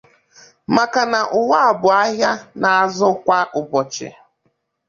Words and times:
maka 0.75 1.01
na 1.11 1.19
ụwa 1.39 1.61
bụ 1.79 1.87
ahịa 2.01 2.31
na-azụ 2.61 3.09
kwa 3.25 3.39
ụbọchị 3.59 4.07